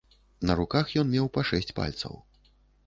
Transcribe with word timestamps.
На 0.51 0.55
руках 0.59 0.95
ён 1.03 1.13
меў 1.17 1.31
па 1.37 1.41
шэсць 1.51 1.73
пальцаў. 1.83 2.21